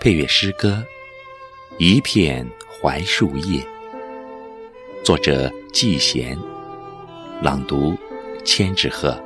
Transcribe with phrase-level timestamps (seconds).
[0.00, 0.82] 配乐诗歌
[1.76, 2.48] 《一片
[2.80, 3.60] 槐树叶》，
[5.04, 6.38] 作者季贤，
[7.42, 7.94] 朗读
[8.42, 9.22] 千纸鹤。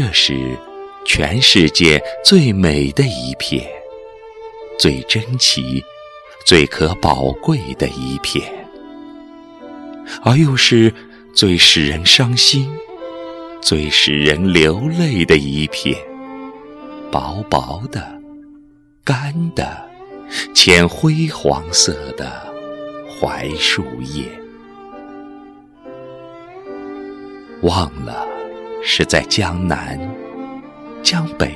[0.00, 0.56] 这是
[1.04, 3.68] 全世界最美的一片，
[4.78, 5.82] 最珍奇、
[6.46, 8.48] 最可宝贵的一片，
[10.22, 10.94] 而又是
[11.34, 12.70] 最使人伤心、
[13.60, 15.98] 最使人流泪的一片。
[17.10, 18.22] 薄薄的、
[19.02, 19.84] 干的、
[20.54, 22.46] 浅灰黄色的
[23.18, 24.22] 槐树叶，
[27.62, 28.37] 忘了。
[28.82, 29.98] 是在江南、
[31.02, 31.52] 江北，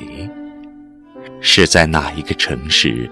[1.40, 3.10] 是在哪一个城市、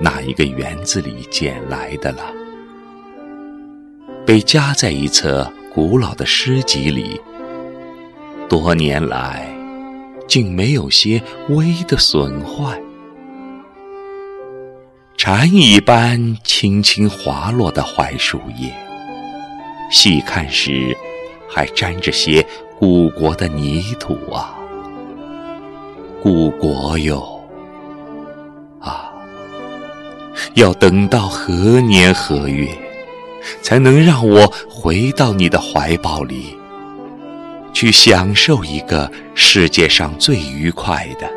[0.00, 2.32] 哪一个园子里捡来的了？
[4.24, 7.20] 被夹在一册古老的诗集里，
[8.48, 9.46] 多年来
[10.28, 12.80] 竟没有些微的损坏。
[15.16, 18.72] 蝉一般轻轻滑落的槐树叶，
[19.90, 20.96] 细看时
[21.48, 22.46] 还沾着些。
[22.80, 24.54] 故国的泥土啊，
[26.22, 27.38] 故国哟，
[28.80, 29.12] 啊，
[30.54, 32.74] 要等到何年何月，
[33.60, 36.56] 才能让我回到你的怀抱里，
[37.74, 41.30] 去享受一个世界上最愉快的、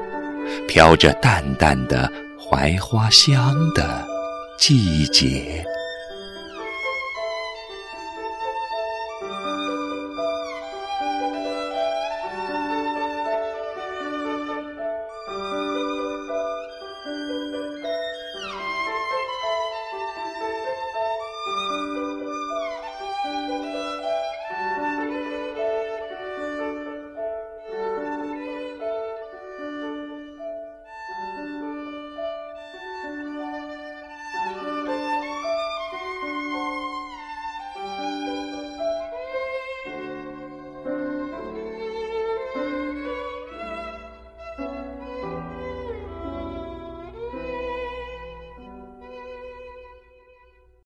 [0.66, 4.08] 飘着淡淡的槐花香的
[4.58, 5.62] 季节？